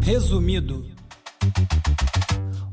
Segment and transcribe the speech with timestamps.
[0.00, 0.86] Resumido.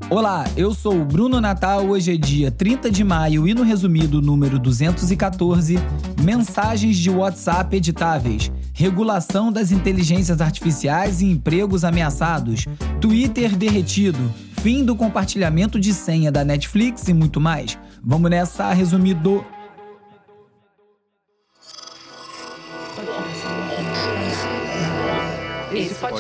[0.10, 1.88] Olá, eu sou o Bruno Natal.
[1.88, 5.80] Hoje é dia 30 de maio e no resumido número 214,
[6.22, 12.66] mensagens de WhatsApp editáveis, regulação das inteligências artificiais e empregos ameaçados,
[13.02, 17.78] Twitter derretido, fim do compartilhamento de senha da Netflix e muito mais.
[18.04, 19.44] Vamos nessa, resumido.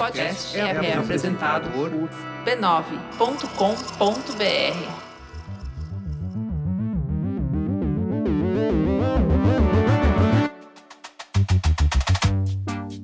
[0.05, 1.89] Podcast é, é apresentado por
[2.45, 3.45] b9.com.br.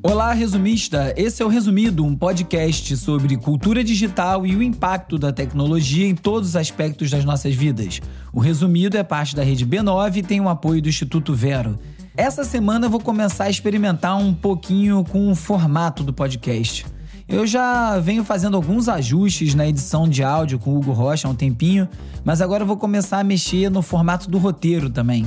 [0.03, 1.11] Olá, resumista!
[1.17, 6.13] Esse é o Resumido, um podcast sobre cultura digital e o impacto da tecnologia em
[6.13, 7.99] todos os aspectos das nossas vidas.
[8.31, 11.79] O Resumido é parte da rede B9 e tem o apoio do Instituto Vero.
[12.15, 16.85] Essa semana eu vou começar a experimentar um pouquinho com o formato do podcast.
[17.27, 21.31] Eu já venho fazendo alguns ajustes na edição de áudio com o Hugo Rocha há
[21.31, 21.87] um tempinho,
[22.25, 25.25] mas agora eu vou começar a mexer no formato do roteiro também.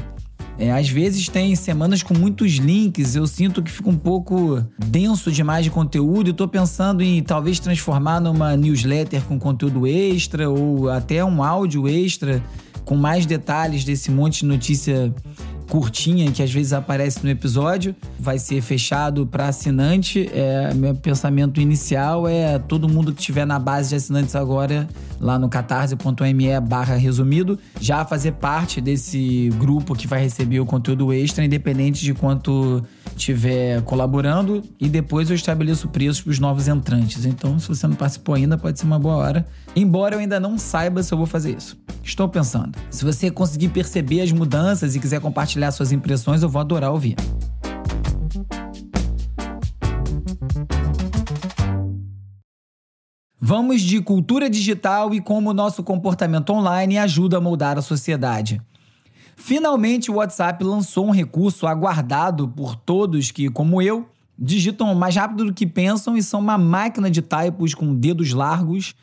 [0.58, 5.32] É, às vezes tem semanas com muitos links, eu sinto que fica um pouco denso
[5.32, 10.90] demais de conteúdo e tô pensando em talvez transformar numa newsletter com conteúdo extra ou
[10.90, 12.42] até um áudio extra
[12.84, 15.12] com mais detalhes desse monte de notícia
[15.68, 17.94] curtinha que às vezes aparece no episódio.
[18.18, 20.30] Vai ser fechado para assinante.
[20.32, 24.88] É, meu pensamento inicial é todo mundo que estiver na base de assinantes agora,
[25.20, 31.12] lá no catarse.me barra resumido, já fazer parte desse grupo que vai receber o conteúdo
[31.12, 32.82] extra, independente de quanto
[33.16, 34.62] estiver colaborando.
[34.80, 37.24] E depois eu estabeleço preços para os novos entrantes.
[37.24, 39.46] Então, se você não participou ainda, pode ser uma boa hora.
[39.76, 41.76] Embora eu ainda não saiba se eu vou fazer isso.
[42.02, 42.78] Estou pensando.
[42.90, 47.16] Se você conseguir perceber as mudanças e quiser compartilhar suas impressões, eu vou adorar ouvir.
[53.40, 58.60] Vamos de cultura digital e como o nosso comportamento online ajuda a moldar a sociedade.
[59.36, 65.44] Finalmente, o WhatsApp lançou um recurso aguardado por todos que, como eu, digitam mais rápido
[65.44, 68.94] do que pensam e são uma máquina de typos com dedos largos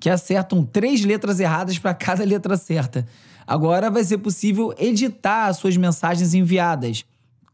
[0.00, 3.06] que acertam três letras erradas para cada letra certa.
[3.52, 7.04] Agora vai ser possível editar as suas mensagens enviadas,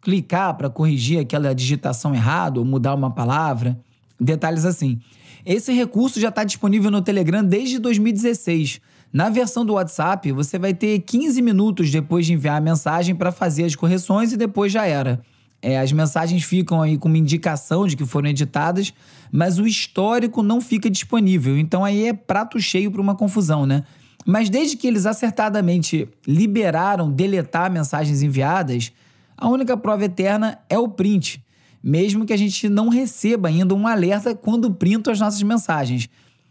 [0.01, 3.77] clicar para corrigir aquela digitação errada ou mudar uma palavra.
[4.21, 5.01] Detalhes assim.
[5.45, 8.81] Esse recurso já está disponível no Telegram desde 2016.
[9.13, 13.33] Na versão do WhatsApp, você vai ter 15 minutos depois de enviar a mensagem para
[13.33, 15.21] fazer as correções e depois já era.
[15.61, 18.95] É, as mensagens ficam aí com uma indicação de que foram editadas,
[19.33, 21.59] mas o histórico não fica disponível.
[21.59, 23.83] Então aí é prato cheio para uma confusão, né?
[24.31, 28.93] Mas desde que eles acertadamente liberaram deletar mensagens enviadas,
[29.35, 31.43] a única prova eterna é o print,
[31.83, 36.11] mesmo que a gente não receba ainda um alerta quando printam as nossas mensagens.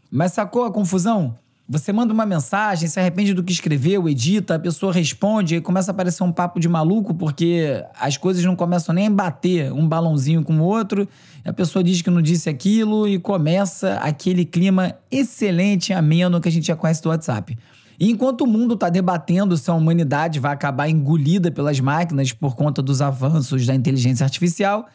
[0.10, 1.38] Mas sacou a confusão?
[1.70, 5.92] Você manda uma mensagem, se arrepende do que escreveu, edita, a pessoa responde e começa
[5.92, 9.86] a aparecer um papo de maluco porque as coisas não começam nem a bater um
[9.86, 11.06] balãozinho com o outro.
[11.44, 16.52] a pessoa diz que não disse aquilo e começa aquele clima excelente, ameno que a
[16.52, 17.58] gente já conhece do WhatsApp.
[18.00, 22.56] E enquanto o mundo está debatendo se a humanidade vai acabar engolida pelas máquinas por
[22.56, 24.88] conta dos avanços da inteligência artificial,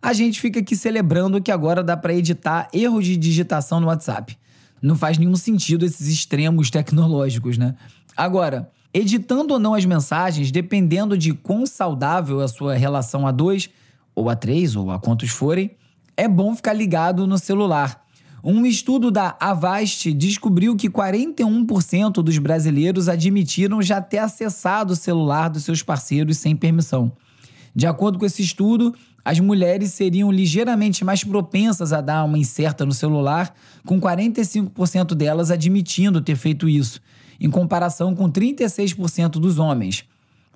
[0.00, 4.38] a gente fica aqui celebrando que agora dá para editar erros de digitação no WhatsApp
[4.80, 7.74] não faz nenhum sentido esses extremos tecnológicos, né?
[8.16, 13.70] Agora, editando ou não as mensagens, dependendo de quão saudável a sua relação a dois,
[14.14, 15.70] ou a três, ou a quantos forem,
[16.16, 18.04] é bom ficar ligado no celular.
[18.42, 25.48] Um estudo da Avast descobriu que 41% dos brasileiros admitiram já ter acessado o celular
[25.48, 27.12] dos seus parceiros sem permissão.
[27.74, 28.94] De acordo com esse estudo,
[29.24, 33.54] as mulheres seriam ligeiramente mais propensas a dar uma incerta no celular,
[33.86, 37.00] com 45% delas admitindo ter feito isso,
[37.38, 40.04] em comparação com 36% dos homens.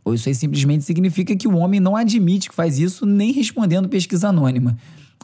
[0.04, 3.88] Ou isso aí simplesmente significa que o homem não admite que faz isso, nem respondendo
[3.88, 4.76] pesquisa anônima.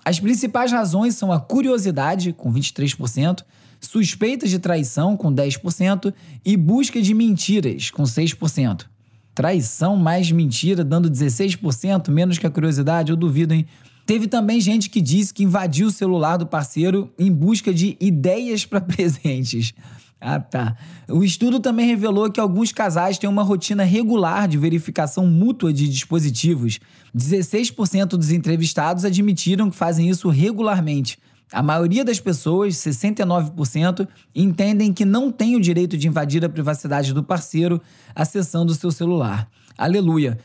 [0.05, 3.43] As principais razões são a curiosidade, com 23%,
[3.81, 8.87] suspeitas de traição, com 10%, e busca de mentiras, com 6%.
[9.35, 13.67] Traição mais mentira, dando 16%, menos que a curiosidade, eu duvido, hein?
[14.05, 18.65] Teve também gente que disse que invadiu o celular do parceiro em busca de ideias
[18.67, 19.73] para presentes.
[20.21, 20.77] Ah, tá.
[21.09, 25.89] O estudo também revelou que alguns casais têm uma rotina regular de verificação mútua de
[25.89, 26.79] dispositivos.
[27.17, 31.19] 16% dos entrevistados admitiram que fazem isso regularmente.
[31.53, 37.13] A maioria das pessoas, 69%, entendem que não tem o direito de invadir a privacidade
[37.13, 37.81] do parceiro
[38.15, 39.49] acessando o seu celular.
[39.77, 40.39] Aleluia!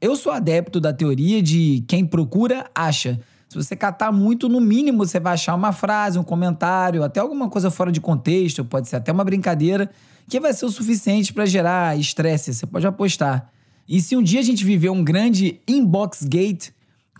[0.00, 3.20] Eu sou adepto da teoria de quem procura, acha.
[3.48, 7.48] Se você catar muito, no mínimo você vai achar uma frase, um comentário, até alguma
[7.48, 9.90] coisa fora de contexto, pode ser até uma brincadeira,
[10.28, 12.54] que vai ser o suficiente para gerar estresse.
[12.54, 13.50] Você pode apostar.
[13.88, 16.70] E se um dia a gente viver um grande inbox gate,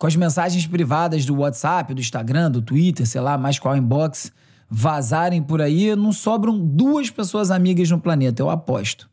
[0.00, 4.32] com as mensagens privadas do WhatsApp, do Instagram, do Twitter, sei lá, mais qual inbox,
[4.66, 9.10] vazarem por aí, não sobram duas pessoas amigas no planeta, eu aposto.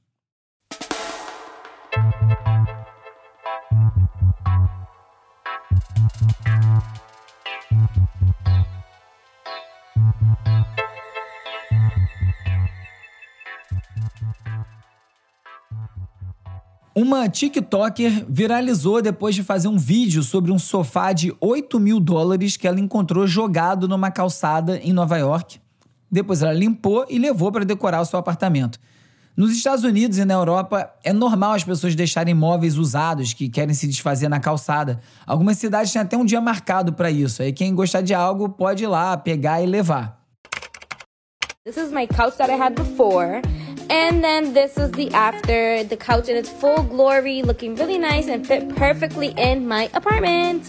[16.99, 22.57] Uma TikToker viralizou depois de fazer um vídeo sobre um sofá de 8 mil dólares
[22.57, 25.59] que ela encontrou jogado numa calçada em Nova York.
[26.09, 28.79] Depois ela limpou e levou para decorar o seu apartamento.
[29.35, 33.75] Nos Estados Unidos e na Europa, é normal as pessoas deixarem móveis usados que querem
[33.75, 34.99] se desfazer na calçada.
[35.23, 37.43] Algumas cidades têm até um dia marcado para isso.
[37.43, 40.19] Aí quem gostar de algo pode ir lá pegar e levar.
[41.63, 43.43] This is my couch that I had before.
[43.89, 48.27] And then this is the after, the couch in its full glory, looking really nice
[48.27, 50.67] and fit perfectly in my apartment.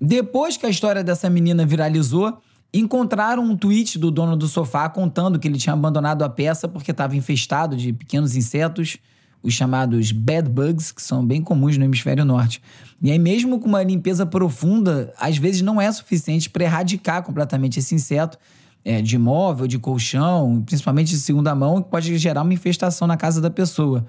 [0.00, 2.38] Depois que a história dessa menina viralizou,
[2.72, 6.92] encontraram um tweet do dono do sofá contando que ele tinha abandonado a peça porque
[6.92, 8.98] estava infestado de pequenos insetos,
[9.42, 12.62] os chamados bed bugs, que são bem comuns no hemisfério norte.
[13.02, 17.80] E aí, mesmo com uma limpeza profunda, às vezes não é suficiente para erradicar completamente
[17.80, 18.38] esse inseto
[18.84, 23.16] é, de imóvel, de colchão, principalmente de segunda mão, que pode gerar uma infestação na
[23.16, 24.06] casa da pessoa.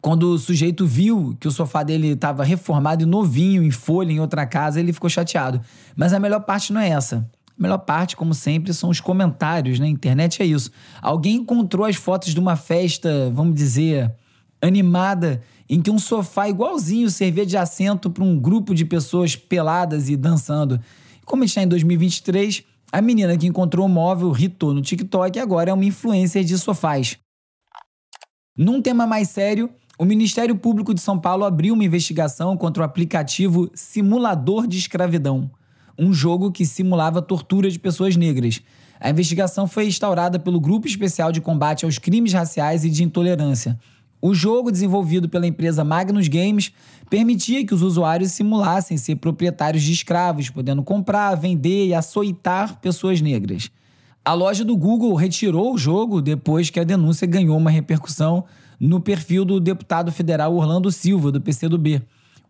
[0.00, 4.20] Quando o sujeito viu que o sofá dele estava reformado e novinho, em folha, em
[4.20, 5.60] outra casa, ele ficou chateado.
[5.94, 7.28] Mas a melhor parte não é essa.
[7.58, 9.86] A melhor parte, como sempre, são os comentários, né?
[9.86, 10.70] Internet é isso.
[11.00, 14.12] Alguém encontrou as fotos de uma festa, vamos dizer,
[14.60, 20.08] animada, em que um sofá igualzinho servia de assento para um grupo de pessoas peladas
[20.08, 20.80] e dançando.
[21.24, 25.72] Como está em 2023, a menina que encontrou o móvel ritou no TikTok agora é
[25.72, 27.18] uma influencer de sofás.
[28.54, 32.84] Num tema mais sério, o Ministério Público de São Paulo abriu uma investigação contra o
[32.84, 35.50] aplicativo Simulador de Escravidão,
[35.98, 38.60] um jogo que simulava tortura de pessoas negras.
[39.00, 43.78] A investigação foi instaurada pelo Grupo Especial de Combate aos Crimes Raciais e de Intolerância,
[44.22, 46.70] o jogo, desenvolvido pela empresa Magnus Games,
[47.10, 53.20] permitia que os usuários simulassem ser proprietários de escravos, podendo comprar, vender e açoitar pessoas
[53.20, 53.68] negras.
[54.24, 58.44] A loja do Google retirou o jogo depois que a denúncia ganhou uma repercussão
[58.78, 62.00] no perfil do deputado federal Orlando Silva, do PCdoB.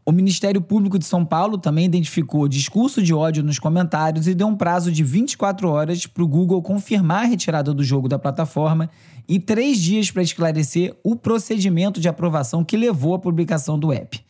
[0.04, 4.48] O Ministério Público de São Paulo também identificou discurso de ódio nos comentários e deu
[4.48, 8.90] um prazo de 24 horas para o Google confirmar a retirada do jogo da plataforma
[9.28, 14.20] e três dias para esclarecer o procedimento de aprovação que levou à publicação do app.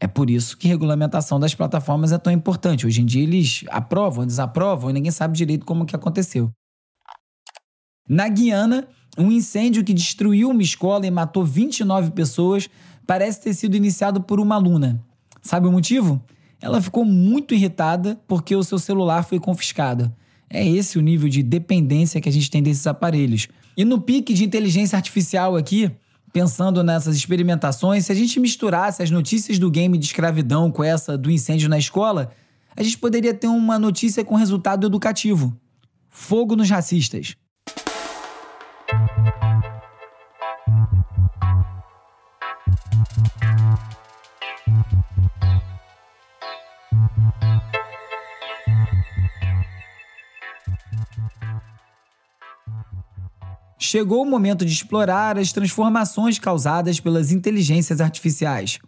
[0.00, 2.86] É por isso que regulamentação das plataformas é tão importante.
[2.86, 6.50] Hoje em dia eles aprovam, desaprovam e ninguém sabe direito como que aconteceu.
[8.08, 12.68] Na Guiana, um incêndio que destruiu uma escola e matou 29 pessoas
[13.12, 14.98] parece ter sido iniciado por uma aluna.
[15.42, 16.18] Sabe o motivo?
[16.62, 20.10] Ela ficou muito irritada porque o seu celular foi confiscado.
[20.48, 23.48] É esse o nível de dependência que a gente tem desses aparelhos.
[23.76, 25.90] E no pique de inteligência artificial aqui,
[26.32, 31.18] pensando nessas experimentações, se a gente misturasse as notícias do game de escravidão com essa
[31.18, 32.32] do incêndio na escola,
[32.74, 35.54] a gente poderia ter uma notícia com resultado educativo.
[36.08, 37.36] Fogo nos racistas.
[53.92, 58.78] Chegou o momento de explorar as transformações causadas pelas inteligências artificiais.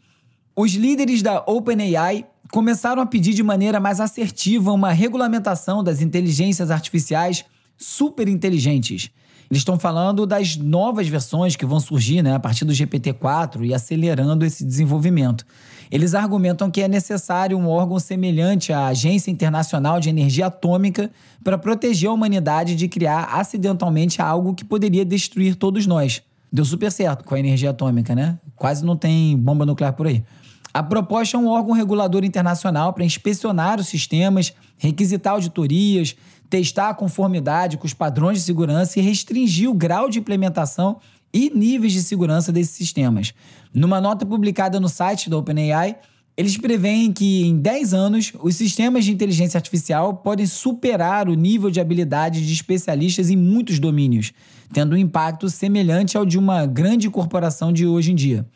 [0.56, 6.70] Os líderes da OpenAI começaram a pedir de maneira mais assertiva uma regulamentação das inteligências
[6.70, 7.44] artificiais
[7.76, 9.10] superinteligentes
[9.50, 13.74] eles estão falando das novas versões que vão surgir né, a partir do GPT-4 e
[13.74, 15.44] acelerando esse desenvolvimento.
[15.90, 21.10] Eles argumentam que é necessário um órgão semelhante à Agência Internacional de Energia Atômica
[21.42, 26.22] para proteger a humanidade de criar acidentalmente algo que poderia destruir todos nós.
[26.52, 28.38] Deu super certo com a energia atômica, né?
[28.54, 30.24] Quase não tem bomba nuclear por aí.
[30.72, 36.16] A proposta é um órgão regulador internacional para inspecionar os sistemas, requisitar auditorias,
[36.50, 40.98] testar a conformidade com os padrões de segurança e restringir o grau de implementação
[41.34, 43.34] e níveis de segurança desses sistemas.
[43.74, 45.96] Numa nota publicada no site da OpenAI,
[46.36, 51.70] eles preveem que em 10 anos os sistemas de inteligência artificial podem superar o nível
[51.70, 54.32] de habilidade de especialistas em muitos domínios,
[54.72, 58.46] tendo um impacto semelhante ao de uma grande corporação de hoje em dia.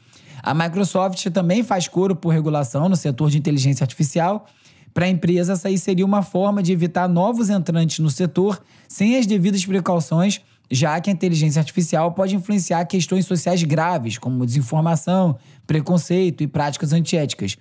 [0.40, 4.46] A Microsoft também faz coro por regulação no setor de inteligência artificial
[4.94, 9.16] Para a empresa, essa aí seria uma forma de evitar novos entrantes no setor sem
[9.16, 15.38] as devidas precauções, já que a inteligência artificial pode influenciar questões sociais graves, como desinformação,
[15.66, 17.56] preconceito e práticas antiéticas.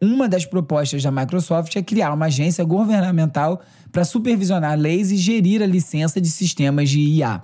[0.00, 5.62] Uma das propostas da Microsoft é criar uma agência governamental para supervisionar leis e gerir
[5.62, 7.42] a licença de sistemas de IA.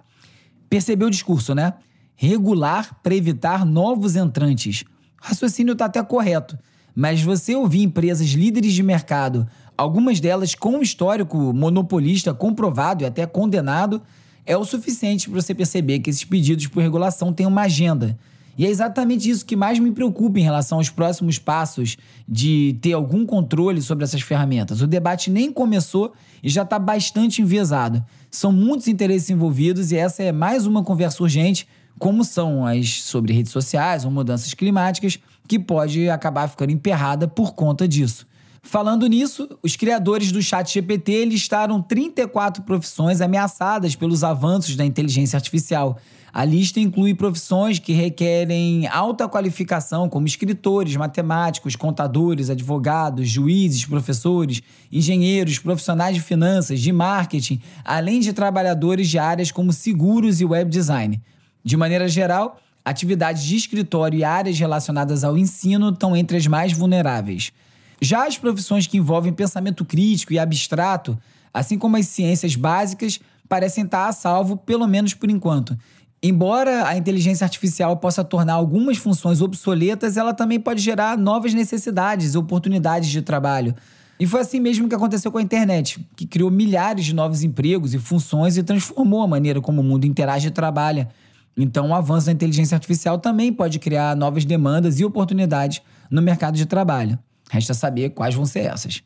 [0.68, 1.74] Percebeu o discurso, né?
[2.16, 4.82] Regular para evitar novos entrantes.
[5.22, 6.58] O raciocínio está até correto,
[6.94, 9.46] mas você ouvir empresas líderes de mercado,
[9.76, 14.02] algumas delas com histórico monopolista comprovado e até condenado,
[14.48, 18.18] é o suficiente para você perceber que esses pedidos por regulação têm uma agenda.
[18.56, 22.94] E é exatamente isso que mais me preocupa em relação aos próximos passos de ter
[22.94, 24.80] algum controle sobre essas ferramentas.
[24.80, 28.02] O debate nem começou e já está bastante enviesado.
[28.30, 33.34] São muitos interesses envolvidos e essa é mais uma conversa urgente, como são as sobre
[33.34, 38.26] redes sociais ou mudanças climáticas, que pode acabar ficando emperrada por conta disso.
[38.62, 45.36] Falando nisso, os criadores do Chat GPT listaram 34 profissões ameaçadas pelos avanços da inteligência
[45.36, 45.98] artificial.
[46.32, 54.60] A lista inclui profissões que requerem alta qualificação, como escritores, matemáticos, contadores, advogados, juízes, professores,
[54.92, 60.70] engenheiros, profissionais de finanças, de marketing, além de trabalhadores de áreas como seguros e web
[60.70, 61.20] design.
[61.64, 66.72] De maneira geral, atividades de escritório e áreas relacionadas ao ensino estão entre as mais
[66.72, 67.52] vulneráveis.
[68.00, 71.18] Já as profissões que envolvem pensamento crítico e abstrato,
[71.52, 75.76] assim como as ciências básicas, parecem estar a salvo, pelo menos por enquanto.
[76.22, 82.34] Embora a inteligência artificial possa tornar algumas funções obsoletas, ela também pode gerar novas necessidades
[82.34, 83.74] e oportunidades de trabalho.
[84.18, 87.94] E foi assim mesmo que aconteceu com a internet, que criou milhares de novos empregos
[87.94, 91.08] e funções e transformou a maneira como o mundo interage e trabalha.
[91.56, 96.56] Então, o avanço da inteligência artificial também pode criar novas demandas e oportunidades no mercado
[96.56, 97.16] de trabalho.
[97.50, 99.02] Resta saber quais vão ser essas.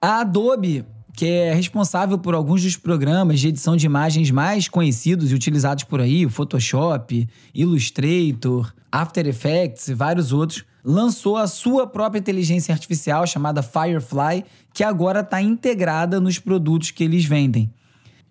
[0.00, 0.84] A Adobe
[1.16, 5.84] que é responsável por alguns dos programas de edição de imagens mais conhecidos e utilizados
[5.84, 12.72] por aí, o Photoshop, Illustrator, After Effects e vários outros, lançou a sua própria inteligência
[12.72, 17.72] artificial chamada Firefly, que agora está integrada nos produtos que eles vendem.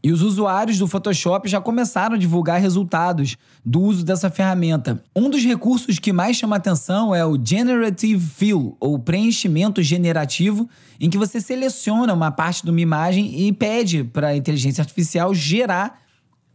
[0.05, 5.01] E os usuários do Photoshop já começaram a divulgar resultados do uso dessa ferramenta.
[5.15, 10.69] Um dos recursos que mais chama atenção é o Generative Fill, ou preenchimento generativo,
[10.99, 15.33] em que você seleciona uma parte de uma imagem e pede para a inteligência artificial
[15.33, 16.01] gerar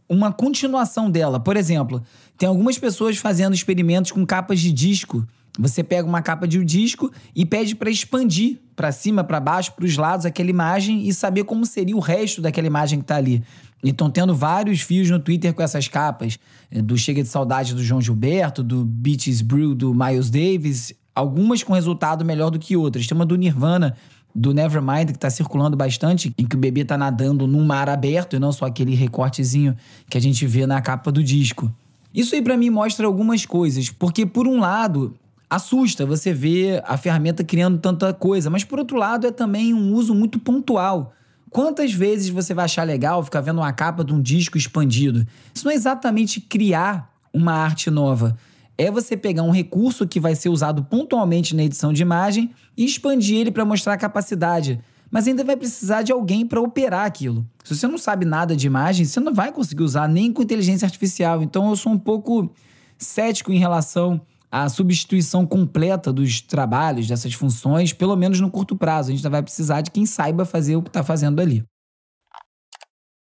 [0.07, 1.39] uma continuação dela.
[1.39, 2.03] Por exemplo,
[2.37, 5.25] tem algumas pessoas fazendo experimentos com capas de disco.
[5.57, 9.73] Você pega uma capa de um disco e pede para expandir para cima, para baixo,
[9.73, 13.17] para os lados aquela imagem e saber como seria o resto daquela imagem que está
[13.17, 13.43] ali.
[13.83, 16.39] E estão tendo vários fios no Twitter com essas capas,
[16.71, 21.61] eh, do Chega de Saudade do João Gilberto, do Beaches Brew do Miles Davis, algumas
[21.61, 23.05] com resultado melhor do que outras.
[23.05, 23.97] Tem uma do Nirvana,
[24.33, 28.35] do Nevermind, que está circulando bastante, em que o bebê está nadando num mar aberto
[28.35, 29.75] e não só aquele recortezinho
[30.09, 31.73] que a gente vê na capa do disco.
[32.13, 35.15] Isso aí para mim mostra algumas coisas, porque por um lado,
[35.49, 39.93] assusta você ver a ferramenta criando tanta coisa, mas por outro lado é também um
[39.93, 41.13] uso muito pontual.
[41.49, 45.25] Quantas vezes você vai achar legal ficar vendo uma capa de um disco expandido?
[45.53, 48.37] Isso não é exatamente criar uma arte nova.
[48.77, 52.85] É você pegar um recurso que vai ser usado pontualmente na edição de imagem e
[52.85, 54.79] expandir ele para mostrar a capacidade.
[55.09, 57.43] Mas ainda vai precisar de alguém para operar aquilo.
[57.63, 60.85] Se você não sabe nada de imagem, você não vai conseguir usar nem com inteligência
[60.85, 61.41] artificial.
[61.41, 62.53] Então eu sou um pouco
[62.95, 69.11] cético em relação a substituição completa dos trabalhos, dessas funções, pelo menos no curto prazo.
[69.11, 71.63] A gente vai precisar de quem saiba fazer o que está fazendo ali.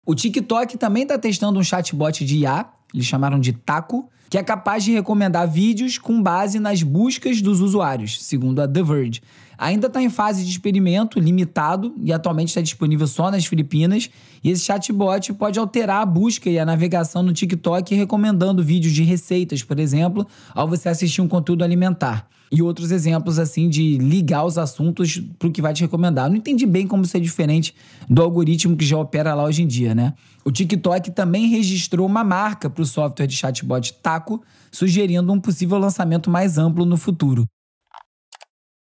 [0.05, 4.43] O TikTok também está testando um chatbot de IA, eles chamaram de Taco, que é
[4.43, 9.21] capaz de recomendar vídeos com base nas buscas dos usuários, segundo a The Verge.
[9.57, 14.09] Ainda está em fase de experimento limitado e atualmente está disponível só nas Filipinas.
[14.43, 19.03] E esse chatbot pode alterar a busca e a navegação no TikTok, recomendando vídeos de
[19.03, 22.27] receitas, por exemplo, ao você assistir um conteúdo alimentar.
[22.51, 26.29] E outros exemplos assim de ligar os assuntos para o que vai te recomendar.
[26.29, 27.75] Não entendi bem como isso é diferente
[28.09, 30.13] do algoritmo que já opera lá hoje em dia, né?
[30.45, 35.77] O TikTok também registrou uma marca para o software de chatbot Taco, sugerindo um possível
[35.77, 37.43] lançamento mais amplo no futuro.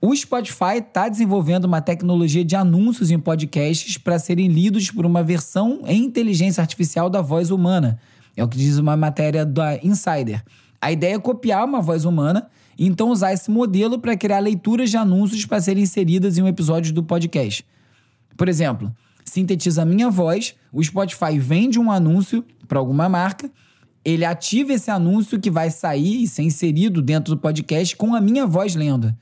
[0.04, 5.22] O Spotify está desenvolvendo uma tecnologia de anúncios em podcasts para serem lidos por uma
[5.22, 8.00] versão em inteligência artificial da voz humana.
[8.36, 10.44] É o que diz uma matéria da Insider.
[10.82, 14.98] A ideia é copiar uma voz humana então usar esse modelo para criar leituras de
[14.98, 17.66] anúncios para serem inseridas em um episódio do podcast.
[18.38, 18.94] Por exemplo,
[19.26, 23.52] sintetiza a minha voz, o Spotify vende um anúncio para alguma marca,
[24.04, 28.22] ele ativa esse anúncio que vai sair e ser inserido dentro do podcast com a
[28.22, 29.16] minha voz lendo.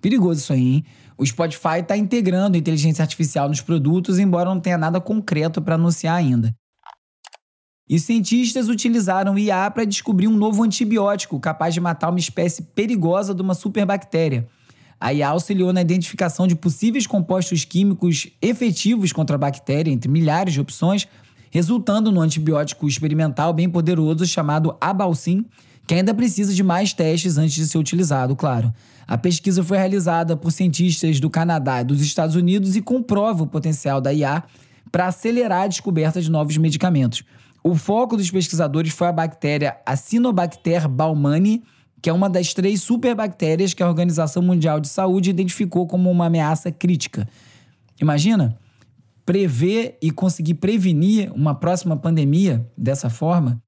[0.00, 0.84] Perigoso isso aí, hein?
[1.16, 6.16] O Spotify está integrando inteligência artificial nos produtos, embora não tenha nada concreto para anunciar
[6.16, 6.54] ainda.
[7.88, 13.34] E cientistas utilizaram IA para descobrir um novo antibiótico capaz de matar uma espécie perigosa
[13.34, 14.48] de uma superbactéria.
[15.00, 20.54] A IA auxiliou na identificação de possíveis compostos químicos efetivos contra a bactéria, entre milhares
[20.54, 21.08] de opções,
[21.50, 25.44] resultando no antibiótico experimental bem poderoso chamado Abalcin,
[25.84, 28.72] que ainda precisa de mais testes antes de ser utilizado, claro.
[29.08, 33.46] A pesquisa foi realizada por cientistas do Canadá e dos Estados Unidos e comprova o
[33.46, 34.44] potencial da IA
[34.92, 37.24] para acelerar a descoberta de novos medicamentos.
[37.64, 41.62] O foco dos pesquisadores foi a bactéria Acinobacter baumannii,
[42.00, 46.26] que é uma das três superbactérias que a Organização Mundial de Saúde identificou como uma
[46.26, 47.28] ameaça crítica.
[48.00, 48.58] Imagina
[49.24, 53.62] prever e conseguir prevenir uma próxima pandemia dessa forma.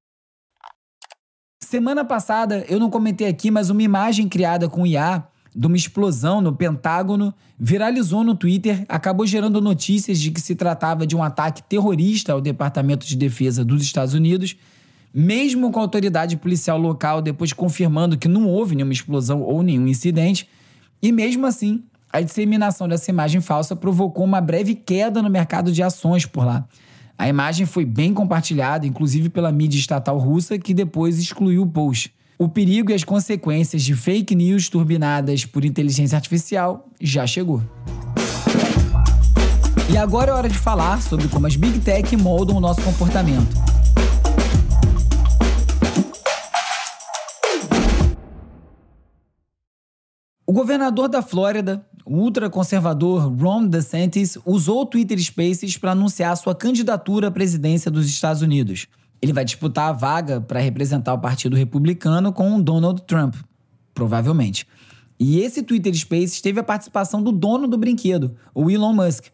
[1.63, 5.25] Semana passada eu não comentei aqui, mas uma imagem criada com IA
[5.55, 11.07] de uma explosão no Pentágono viralizou no Twitter, acabou gerando notícias de que se tratava
[11.07, 14.57] de um ataque terrorista ao Departamento de Defesa dos Estados Unidos,
[15.13, 19.87] mesmo com a autoridade policial local depois confirmando que não houve nenhuma explosão ou nenhum
[19.87, 20.49] incidente,
[21.01, 25.81] e mesmo assim, a disseminação dessa imagem falsa provocou uma breve queda no mercado de
[25.81, 26.67] ações por lá.
[27.17, 32.13] A imagem foi bem compartilhada, inclusive pela mídia estatal russa, que depois excluiu o post.
[32.37, 37.63] O perigo e as consequências de fake news turbinadas por inteligência artificial já chegou.
[39.89, 43.55] E agora é hora de falar sobre como as Big Tech moldam o nosso comportamento.
[50.45, 56.53] O governador da Flórida, o ultraconservador Ron DeSantis, usou o Twitter Spaces para anunciar sua
[56.53, 58.87] candidatura à presidência dos Estados Unidos.
[59.25, 63.33] Ele vai disputar a vaga para representar o Partido Republicano com o Donald Trump,
[63.91, 64.67] provavelmente.
[65.19, 69.25] E esse Twitter Spaces teve a participação do dono do brinquedo, o Elon Musk.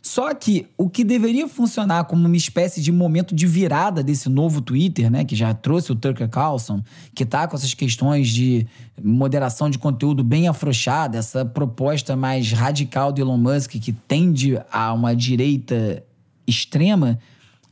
[0.00, 4.62] Só que o que deveria funcionar como uma espécie de momento de virada desse novo
[4.62, 6.82] Twitter, né, que já trouxe o Tucker Carlson,
[7.14, 8.66] que tá com essas questões de
[9.02, 14.90] moderação de conteúdo bem afrouxada, essa proposta mais radical do Elon Musk que tende a
[14.94, 16.02] uma direita
[16.46, 17.18] extrema,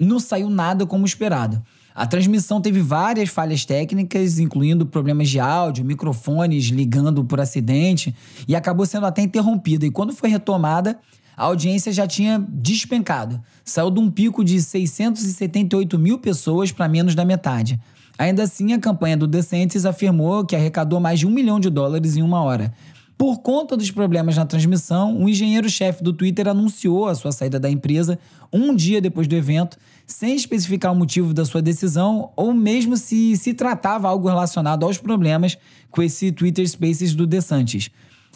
[0.04, 1.62] não saiu nada como esperado.
[1.94, 8.14] A transmissão teve várias falhas técnicas, incluindo problemas de áudio, microfones ligando por acidente,
[8.48, 9.84] e acabou sendo até interrompida.
[9.84, 10.98] E quando foi retomada,
[11.36, 13.42] a audiência já tinha despencado.
[13.64, 17.78] Saiu de um pico de 678 mil pessoas para menos da metade.
[18.18, 22.16] Ainda assim, a campanha do DeSantis afirmou que arrecadou mais de um milhão de dólares
[22.16, 22.72] em uma hora.
[23.16, 27.70] Por conta dos problemas na transmissão, o engenheiro-chefe do Twitter anunciou a sua saída da
[27.70, 28.18] empresa
[28.52, 29.78] um dia depois do evento,
[30.12, 34.98] sem especificar o motivo da sua decisão ou mesmo se se tratava algo relacionado aos
[34.98, 35.56] problemas
[35.90, 37.90] com esse Twitter Spaces do DeSantis.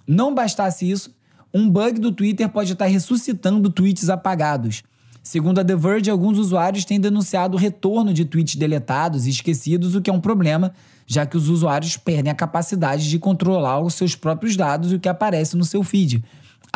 [0.06, 1.14] Não bastasse isso,
[1.52, 4.82] um bug do Twitter pode estar ressuscitando tweets apagados.
[5.22, 9.94] Segundo a The Verge, alguns usuários têm denunciado o retorno de tweets deletados e esquecidos,
[9.94, 10.72] o que é um problema,
[11.06, 15.00] já que os usuários perdem a capacidade de controlar os seus próprios dados e o
[15.00, 16.22] que aparece no seu feed.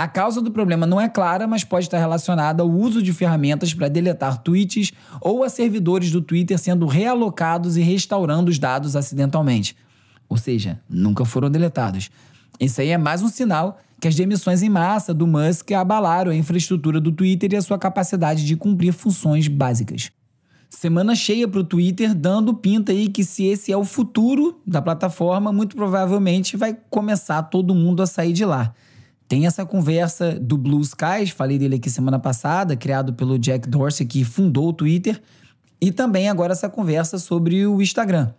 [0.01, 3.75] A causa do problema não é clara, mas pode estar relacionada ao uso de ferramentas
[3.75, 9.77] para deletar tweets ou a servidores do Twitter sendo realocados e restaurando os dados acidentalmente.
[10.27, 12.11] Ou seja, nunca foram deletados.
[12.59, 16.35] Isso aí é mais um sinal que as demissões em massa do Musk abalaram a
[16.35, 20.11] infraestrutura do Twitter e a sua capacidade de cumprir funções básicas.
[20.71, 24.81] Semana cheia para o Twitter, dando pinta aí que se esse é o futuro da
[24.81, 28.73] plataforma, muito provavelmente vai começar todo mundo a sair de lá.
[29.31, 34.05] Tem essa conversa do Blue Skies, falei dele aqui semana passada, criado pelo Jack Dorsey,
[34.05, 35.23] que fundou o Twitter,
[35.81, 38.33] e também agora essa conversa sobre o Instagram,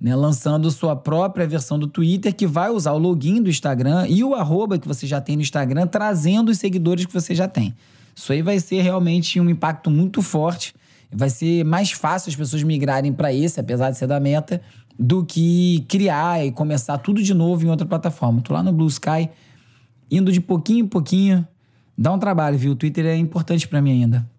[0.00, 0.16] né?
[0.16, 4.34] lançando sua própria versão do Twitter, que vai usar o login do Instagram e o
[4.34, 7.72] arroba que você já tem no Instagram, trazendo os seguidores que você já tem.
[8.12, 10.74] Isso aí vai ser realmente um impacto muito forte
[11.14, 14.62] vai ser mais fácil as pessoas migrarem para esse, apesar de ser da meta,
[14.98, 18.40] do que criar e começar tudo de novo em outra plataforma.
[18.40, 19.28] Tô lá no Blue Sky,
[20.12, 21.48] indo de pouquinho em pouquinho.
[21.96, 22.72] Dá um trabalho, viu?
[22.72, 24.30] O Twitter é importante para mim ainda.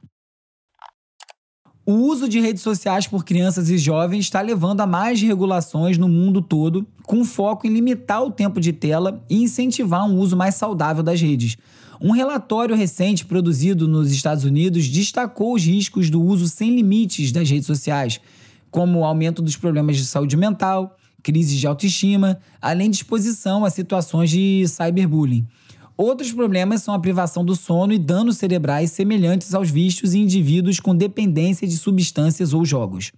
[1.86, 6.08] O uso de redes sociais por crianças e jovens está levando a mais regulações no
[6.08, 10.56] mundo todo, com foco em limitar o tempo de tela e incentivar um uso mais
[10.56, 11.58] saudável das redes.
[12.00, 17.50] Um relatório recente produzido nos Estados Unidos destacou os riscos do uso sem limites das
[17.50, 18.22] redes sociais,
[18.72, 23.70] como o aumento dos problemas de saúde mental, crises de autoestima, além de exposição a
[23.70, 25.46] situações de cyberbullying.
[25.96, 30.80] Outros problemas são a privação do sono e danos cerebrais semelhantes aos vistos em indivíduos
[30.80, 33.12] com dependência de substâncias ou jogos.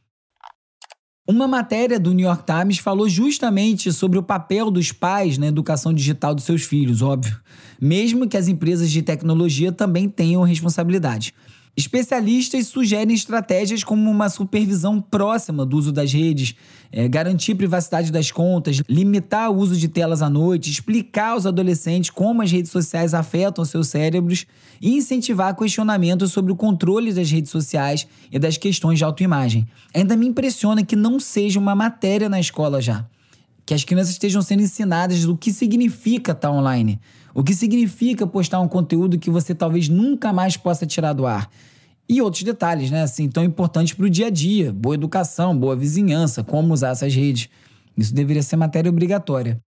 [1.27, 5.91] Uma matéria do New York Times falou justamente sobre o papel dos pais na educação
[5.91, 7.35] digital dos seus filhos, óbvio,
[7.81, 11.33] mesmo que as empresas de tecnologia também tenham responsabilidade.
[11.77, 16.55] Especialistas sugerem estratégias como uma supervisão próxima do uso das redes,
[16.89, 22.09] é, garantir privacidade das contas, limitar o uso de telas à noite, explicar aos adolescentes
[22.09, 24.45] como as redes sociais afetam seus cérebros
[24.81, 29.67] e incentivar questionamentos sobre o controle das redes sociais e das questões de autoimagem.
[29.93, 33.05] Ainda me impressiona que não seja uma matéria na escola já.
[33.65, 36.99] Que as crianças estejam sendo ensinadas do que significa estar online.
[37.34, 41.49] O que significa postar um conteúdo que você talvez nunca mais possa tirar do ar.
[42.08, 43.01] E outros detalhes, né?
[43.01, 44.71] Assim, tão importantes para o dia a dia.
[44.71, 47.49] Boa educação, boa vizinhança, como usar essas redes.
[47.97, 49.60] Isso deveria ser matéria obrigatória.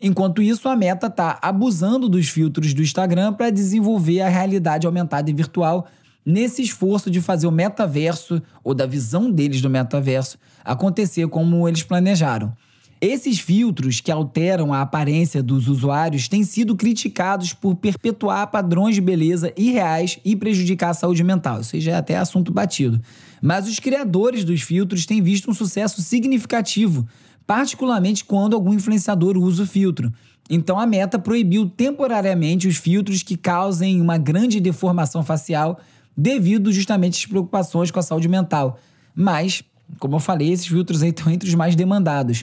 [0.00, 5.30] Enquanto isso, a Meta está abusando dos filtros do Instagram para desenvolver a realidade aumentada
[5.30, 5.86] e virtual
[6.24, 11.84] nesse esforço de fazer o metaverso, ou da visão deles do metaverso, acontecer como eles
[11.84, 12.52] planejaram.
[12.98, 19.02] Esses filtros que alteram a aparência dos usuários têm sido criticados por perpetuar padrões de
[19.02, 21.60] beleza irreais e prejudicar a saúde mental.
[21.60, 22.98] Isso já é até assunto batido.
[23.42, 27.06] Mas os criadores dos filtros têm visto um sucesso significativo,
[27.46, 30.10] particularmente quando algum influenciador usa o filtro.
[30.48, 35.78] Então a Meta proibiu temporariamente os filtros que causem uma grande deformação facial
[36.16, 38.78] devido justamente às preocupações com a saúde mental.
[39.14, 39.62] Mas,
[39.98, 42.42] como eu falei, esses filtros estão entre os mais demandados.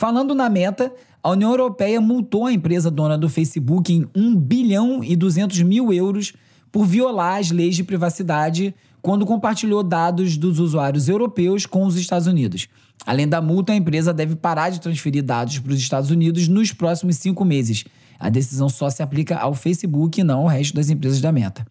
[0.00, 0.90] Falando na meta,
[1.22, 5.92] a União Europeia multou a empresa dona do Facebook em 1 bilhão e 200 mil
[5.92, 6.32] euros
[6.72, 12.26] por violar as leis de privacidade quando compartilhou dados dos usuários europeus com os Estados
[12.26, 12.66] Unidos.
[13.04, 16.72] Além da multa, a empresa deve parar de transferir dados para os Estados Unidos nos
[16.72, 17.84] próximos cinco meses.
[18.18, 21.66] A decisão só se aplica ao Facebook e não ao resto das empresas da Meta.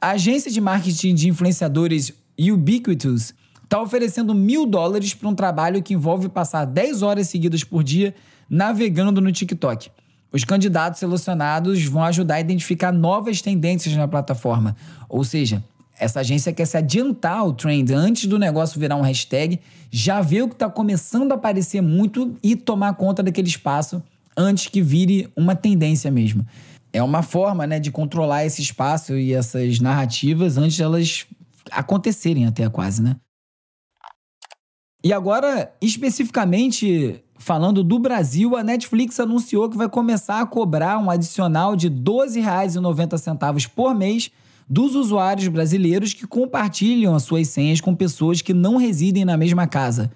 [0.00, 3.32] A agência de marketing de influenciadores Ubiquitous
[3.64, 8.14] está oferecendo mil dólares para um trabalho que envolve passar 10 horas seguidas por dia
[8.48, 9.90] navegando no TikTok.
[10.32, 14.76] Os candidatos selecionados vão ajudar a identificar novas tendências na plataforma.
[15.08, 15.62] Ou seja,
[15.98, 20.42] essa agência quer se adiantar ao trend antes do negócio virar um hashtag, já ver
[20.42, 24.02] o que está começando a aparecer muito e tomar conta daquele espaço
[24.36, 26.44] antes que vire uma tendência mesmo.
[26.92, 31.26] É uma forma né, de controlar esse espaço e essas narrativas antes de elas
[31.70, 33.16] acontecerem até quase, né?
[35.04, 41.10] E agora, especificamente falando do Brasil, a Netflix anunciou que vai começar a cobrar um
[41.10, 44.30] adicional de R$ 12,90 por mês
[44.66, 49.66] dos usuários brasileiros que compartilham as suas senhas com pessoas que não residem na mesma
[49.66, 50.10] casa.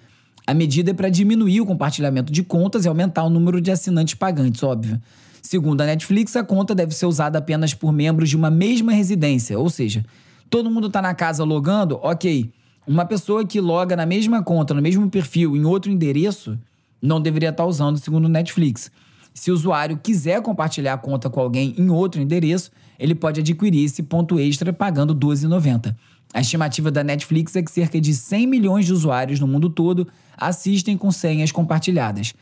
[0.47, 4.15] A medida é para diminuir o compartilhamento de contas e aumentar o número de assinantes
[4.15, 4.99] pagantes, óbvio.
[5.39, 9.59] Segundo a Netflix, a conta deve ser usada apenas por membros de uma mesma residência,
[9.59, 10.03] ou seja,
[10.49, 12.51] todo mundo está na casa logando, ok.
[12.89, 16.57] Uma pessoa que loga na mesma conta, no mesmo perfil, em outro endereço,
[16.99, 18.89] não deveria estar usando, segundo o Netflix.
[19.31, 23.85] Se o usuário quiser compartilhar a conta com alguém em outro endereço, ele pode adquirir
[23.85, 25.95] esse ponto extra pagando R$ 12,90.
[26.33, 30.07] A estimativa da Netflix é que cerca de 100 milhões de usuários no mundo todo
[30.35, 32.33] assistem com senhas compartilhadas.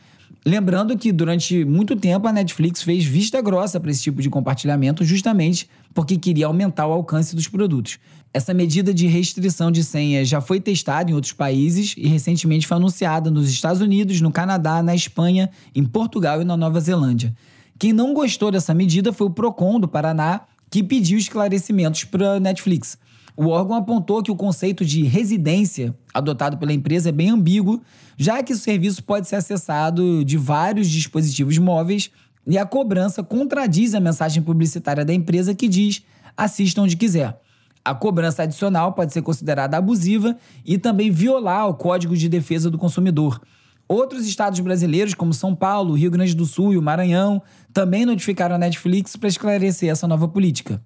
[0.46, 5.04] Lembrando que durante muito tempo a Netflix fez vista grossa para esse tipo de compartilhamento,
[5.04, 7.98] justamente porque queria aumentar o alcance dos produtos.
[8.32, 12.76] Essa medida de restrição de senhas já foi testada em outros países e recentemente foi
[12.76, 17.34] anunciada nos Estados Unidos, no Canadá, na Espanha, em Portugal e na Nova Zelândia.
[17.78, 22.40] Quem não gostou dessa medida foi o Procon do Paraná, que pediu esclarecimentos para a
[22.40, 22.98] Netflix.
[23.34, 27.80] O órgão apontou que o conceito de residência adotado pela empresa é bem ambíguo,
[28.16, 32.10] já que o serviço pode ser acessado de vários dispositivos móveis
[32.46, 36.02] e a cobrança contradiz a mensagem publicitária da empresa que diz
[36.36, 37.40] assista onde quiser.
[37.84, 42.78] A cobrança adicional pode ser considerada abusiva e também violar o Código de Defesa do
[42.78, 43.40] Consumidor.
[43.88, 48.56] Outros estados brasileiros, como São Paulo, Rio Grande do Sul e o Maranhão, também notificaram
[48.56, 50.82] a Netflix para esclarecer essa nova política.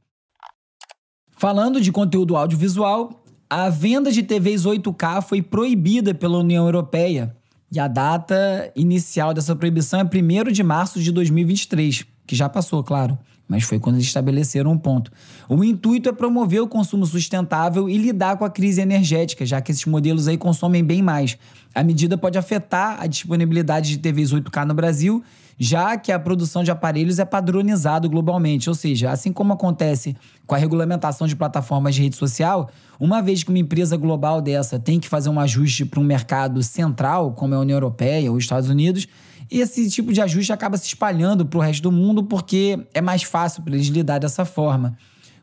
[1.32, 7.36] Falando de conteúdo audiovisual, a venda de TVs 8K foi proibida pela União Europeia
[7.72, 12.84] e a data inicial dessa proibição é 1 de março de 2023, que já passou,
[12.84, 13.18] claro.
[13.52, 15.12] Mas foi quando eles estabeleceram um ponto.
[15.46, 19.70] O intuito é promover o consumo sustentável e lidar com a crise energética, já que
[19.70, 21.36] esses modelos aí consomem bem mais.
[21.74, 25.22] A medida pode afetar a disponibilidade de TVs 8K no Brasil,
[25.58, 30.54] já que a produção de aparelhos é padronizado globalmente, ou seja, assim como acontece com
[30.54, 34.98] a regulamentação de plataformas de rede social, uma vez que uma empresa global dessa tem
[34.98, 38.44] que fazer um ajuste para um mercado central, como é a União Europeia ou os
[38.44, 39.06] Estados Unidos,
[39.50, 43.22] esse tipo de ajuste acaba se espalhando para o resto do mundo porque é mais
[43.22, 44.96] fácil para eles lidar dessa forma.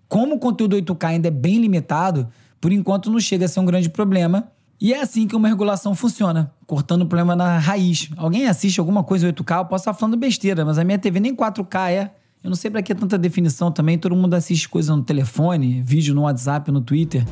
[0.07, 2.27] Como o conteúdo 8K ainda é bem limitado,
[2.59, 4.51] por enquanto não chega a ser um grande problema.
[4.81, 8.09] E é assim que uma regulação funciona, cortando o problema na raiz.
[8.15, 11.35] Alguém assiste alguma coisa 8K, eu posso estar falando besteira, mas a minha TV nem
[11.35, 12.12] 4K é.
[12.41, 16.15] Eu não sei para que tanta definição também, todo mundo assiste coisa no telefone, vídeo
[16.15, 17.25] no WhatsApp, no Twitter.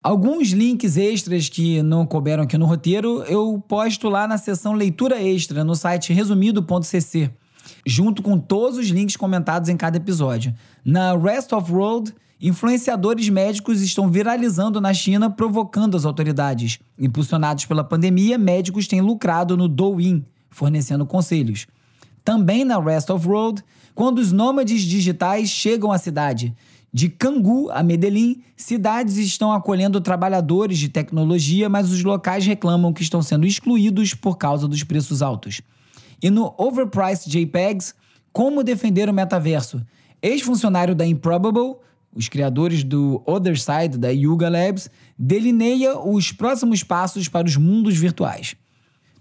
[0.00, 5.20] Alguns links extras que não couberam aqui no roteiro, eu posto lá na seção leitura
[5.20, 7.30] extra no site resumido.cc,
[7.84, 10.54] junto com todos os links comentados em cada episódio.
[10.84, 16.78] Na Rest of World, influenciadores médicos estão viralizando na China, provocando as autoridades.
[16.96, 21.66] Impulsionados pela pandemia, médicos têm lucrado no Douyin, fornecendo conselhos.
[22.24, 23.64] Também na Rest of World,
[23.96, 26.54] quando os nômades digitais chegam à cidade.
[26.98, 33.04] De Cangu a Medellín, cidades estão acolhendo trabalhadores de tecnologia, mas os locais reclamam que
[33.04, 35.60] estão sendo excluídos por causa dos preços altos.
[36.20, 37.94] E no Overpriced JPEGs,
[38.32, 39.80] como defender o metaverso?
[40.20, 41.76] Ex-funcionário da Improbable,
[42.12, 47.96] os criadores do Other Side da Yuga Labs, delineia os próximos passos para os mundos
[47.96, 48.56] virtuais.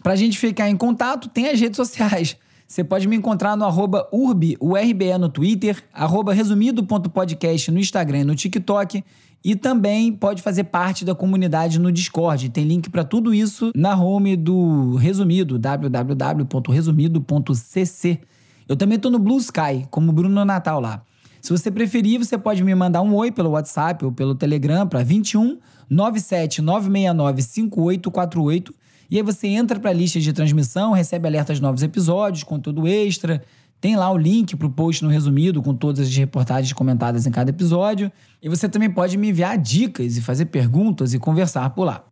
[0.02, 2.38] Para a gente ficar em contato, tem as redes sociais.
[2.68, 8.26] Você pode me encontrar no arroba urbe, URBE no Twitter, arroba resumido.podcast no Instagram e
[8.26, 9.02] no TikTok.
[9.44, 12.50] E também pode fazer parte da comunidade no Discord.
[12.50, 18.20] Tem link para tudo isso na home do Resumido, www.resumido.cc.
[18.68, 21.02] Eu também estou no Blue Sky, como Bruno Natal lá.
[21.42, 25.02] Se você preferir, você pode me mandar um oi pelo WhatsApp ou pelo Telegram para
[25.04, 25.58] 21
[25.90, 28.76] 97 969 5848
[29.10, 32.88] e aí você entra para a lista de transmissão, recebe alertas de novos episódios, conteúdo
[32.88, 33.42] extra.
[33.80, 37.32] Tem lá o link para o post no resumido com todas as reportagens comentadas em
[37.32, 38.12] cada episódio.
[38.42, 42.04] E você também pode me enviar dicas e fazer perguntas e conversar por lá.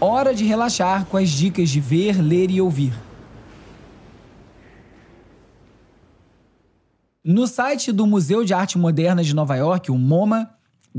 [0.00, 2.94] Hora de relaxar com as dicas de ver, ler e ouvir.
[7.22, 10.48] No site do Museu de Arte Moderna de Nova York, o MoMA,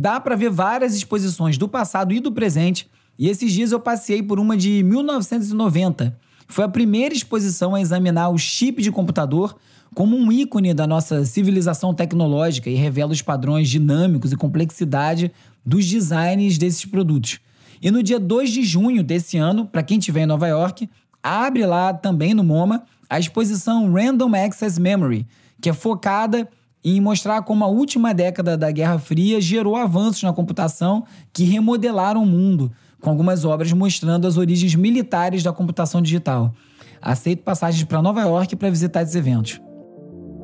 [0.01, 4.23] Dá para ver várias exposições do passado e do presente, e esses dias eu passei
[4.23, 6.17] por uma de 1990.
[6.47, 9.57] Foi a primeira exposição a examinar o chip de computador
[9.93, 15.33] como um ícone da nossa civilização tecnológica e revela os padrões dinâmicos e complexidade
[15.65, 17.41] dos designs desses produtos.
[17.81, 20.89] E no dia 2 de junho desse ano, para quem estiver em Nova York,
[21.21, 25.27] abre lá também no MoMA a exposição Random Access Memory,
[25.59, 26.47] que é focada
[26.83, 32.23] em mostrar como a última década da Guerra Fria gerou avanços na computação que remodelaram
[32.23, 36.53] o mundo, com algumas obras mostrando as origens militares da computação digital.
[37.01, 39.59] Aceito passagens para Nova York para visitar esses eventos.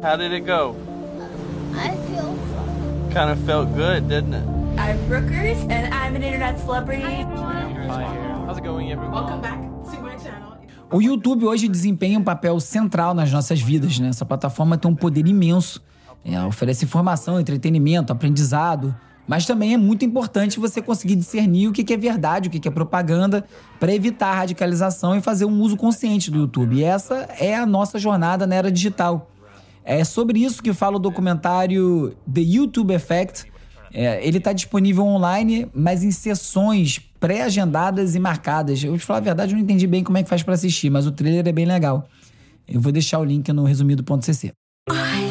[0.03, 0.75] How did it go?
[1.73, 2.35] I feel.
[3.11, 4.43] Kind of felt good, didn't it?
[4.77, 7.25] I'm Brookers, and I'm an internet celebrity.
[8.45, 9.13] How's it going, everyone?
[9.13, 9.59] Welcome back
[9.91, 10.55] to my channel.
[10.91, 14.09] O YouTube hoje desempenha um papel central nas nossas vidas, né?
[14.09, 15.81] Essa plataforma tem um poder imenso
[16.25, 18.95] é, oferece informação, entretenimento, aprendizado,
[19.27, 22.71] mas também é muito importante você conseguir discernir o que é verdade, o que é
[22.71, 23.45] propaganda,
[23.79, 26.77] para evitar a radicalização e fazer um uso consciente do YouTube.
[26.77, 29.31] E essa é a nossa jornada na era digital.
[29.83, 33.45] É sobre isso que fala o documentário The YouTube Effect.
[33.93, 38.83] É, ele está disponível online, mas em sessões pré-agendadas e marcadas.
[38.83, 40.89] Eu te falar a verdade, eu não entendi bem como é que faz para assistir,
[40.89, 42.07] mas o trailer é bem legal.
[42.67, 44.51] Eu vou deixar o link no resumido.cc.
[44.89, 45.24] O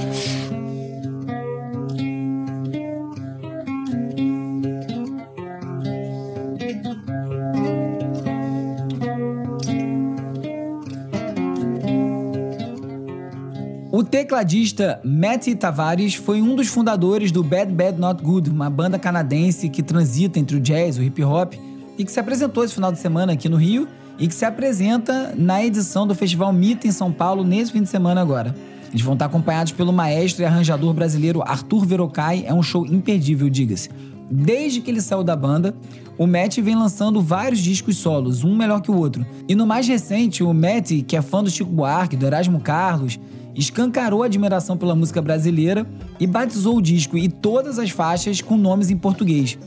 [14.35, 19.69] tecladista Matty Tavares foi um dos fundadores do Bad Bad Not Good, uma banda canadense
[19.69, 21.55] que transita entre o jazz e o hip hop
[21.97, 23.87] e que se apresentou esse final de semana aqui no Rio
[24.19, 27.89] e que se apresenta na edição do Festival Mita em São Paulo nesse fim de
[27.89, 28.57] semana agora.
[28.89, 33.49] Eles vão estar acompanhados pelo maestro e arranjador brasileiro Arthur Verocai, é um show imperdível,
[33.49, 33.89] diga-se.
[34.29, 35.77] Desde que ele saiu da banda,
[36.19, 39.25] o Matt vem lançando vários discos solos, um melhor que o outro.
[39.49, 43.21] E no mais recente, o Matt, que é fã do Chico Buarque, do Erasmo Carlos,
[43.55, 45.87] escancarou a admiração pela música brasileira
[46.19, 49.59] e batizou o disco e todas as faixas com nomes em português.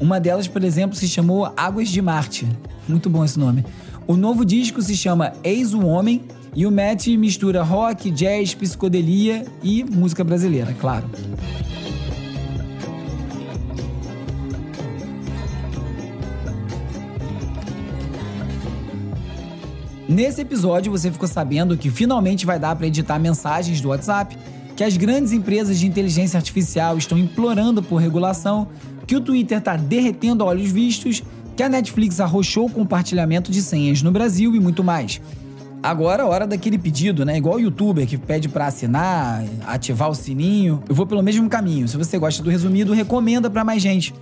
[0.00, 2.48] Uma delas, por exemplo, se chamou Águas de Marte.
[2.88, 3.64] Muito bom esse nome.
[4.06, 6.22] O novo disco se chama Eis o Homem
[6.54, 11.08] e o Matt mistura rock, jazz, psicodelia e música brasileira, claro.
[20.14, 24.38] Nesse episódio você ficou sabendo que finalmente vai dar para editar mensagens do WhatsApp,
[24.76, 28.68] que as grandes empresas de inteligência artificial estão implorando por regulação,
[29.08, 31.20] que o Twitter está derretendo olhos vistos,
[31.56, 35.20] que a Netflix arrochou o compartilhamento de senhas no Brasil e muito mais.
[35.82, 37.36] Agora é hora daquele pedido, né?
[37.36, 40.80] Igual o youtuber que pede para assinar, ativar o sininho.
[40.88, 41.88] Eu vou pelo mesmo caminho.
[41.88, 44.14] Se você gosta do resumido, recomenda para mais gente.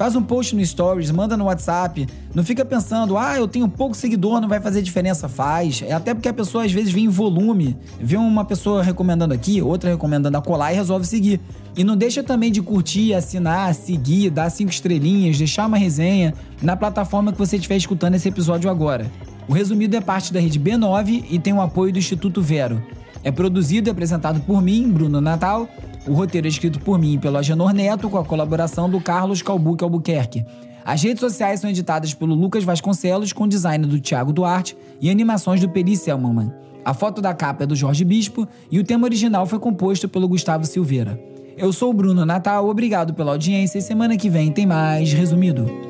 [0.00, 2.08] Faz um post no Stories, manda no WhatsApp.
[2.34, 5.28] Não fica pensando, ah, eu tenho pouco seguidor, não vai fazer diferença.
[5.28, 5.82] Faz.
[5.86, 7.76] É até porque a pessoa às vezes vem em volume.
[8.00, 11.38] Vê uma pessoa recomendando aqui, outra recomendando a colar e resolve seguir.
[11.76, 16.32] E não deixa também de curtir, assinar, seguir, dar cinco estrelinhas, deixar uma resenha
[16.62, 19.06] na plataforma que você estiver escutando esse episódio agora.
[19.46, 22.82] O resumido é parte da rede B9 e tem o apoio do Instituto Vero.
[23.22, 25.68] É produzido e apresentado por mim, Bruno Natal,
[26.06, 29.42] o roteiro é escrito por mim e pelo Agenor Neto, com a colaboração do Carlos
[29.42, 30.44] Calbuque Albuquerque.
[30.84, 35.60] As redes sociais são editadas pelo Lucas Vasconcelos, com design do Thiago Duarte e animações
[35.60, 36.50] do Peri Selmanman.
[36.82, 40.26] A foto da capa é do Jorge Bispo e o tema original foi composto pelo
[40.26, 41.20] Gustavo Silveira.
[41.58, 45.89] Eu sou o Bruno Natal, obrigado pela audiência e semana que vem tem mais resumido.